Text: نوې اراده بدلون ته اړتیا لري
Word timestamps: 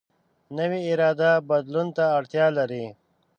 نوې 0.57 0.79
اراده 0.91 1.31
بدلون 1.49 1.87
ته 1.97 2.03
اړتیا 2.17 2.47
لري 2.57 2.85